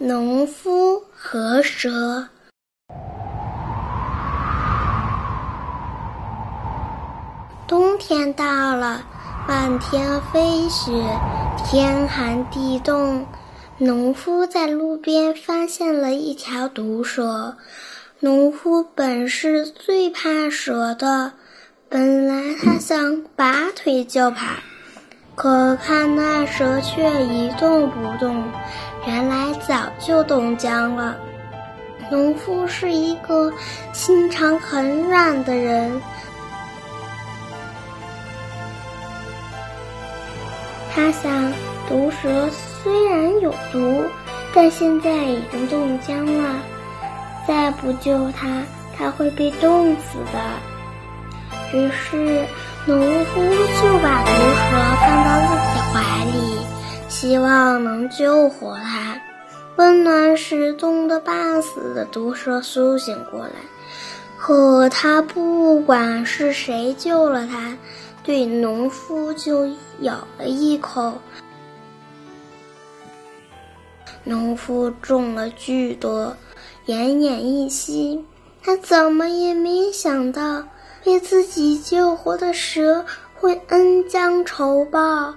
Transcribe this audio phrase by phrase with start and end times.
[0.00, 2.28] 农夫和蛇。
[7.66, 9.02] 冬天到了，
[9.48, 10.92] 漫天飞雪，
[11.66, 13.26] 天寒地冻。
[13.78, 17.56] 农夫在路边发现了一条毒蛇。
[18.20, 21.32] 农夫本是最怕蛇的，
[21.88, 24.46] 本来他想拔腿就跑。
[25.38, 28.42] 可看那蛇却一动不动，
[29.06, 31.16] 原来早就冻僵了。
[32.10, 33.52] 农夫是一个
[33.92, 36.02] 心肠很软的人，
[40.92, 41.52] 他想，
[41.88, 44.02] 毒蛇虽然有毒，
[44.52, 46.56] 但现在已经冻僵了，
[47.46, 48.60] 再不救它，
[48.96, 51.78] 它会被冻死的。
[51.78, 52.44] 于是。
[52.86, 53.42] 农夫
[55.08, 56.58] 放到自己怀里，
[57.08, 59.18] 希望能救活他。
[59.76, 63.52] 温暖时冻得半死的毒蛇苏醒过来，
[64.36, 67.74] 可他不管是谁救了他，
[68.22, 69.66] 对农夫就
[70.00, 71.14] 咬了一口。
[74.24, 76.30] 农夫中了剧毒，
[76.86, 78.22] 奄奄一息。
[78.62, 80.62] 他怎么也没想到。
[81.04, 83.06] 被自己救活的蛇
[83.40, 85.32] 会恩将仇报，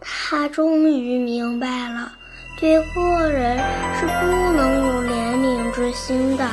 [0.00, 2.12] 他终于明白了，
[2.60, 3.56] 对恶人
[3.94, 6.44] 是不能有怜悯之心的。